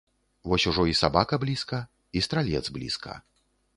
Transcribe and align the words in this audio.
Вось 0.51 0.63
ужо 0.71 0.85
і 0.91 0.95
сабака 1.01 1.39
блізка, 1.43 1.81
і 2.19 2.25
стралец 2.29 2.65
блізка. 2.79 3.19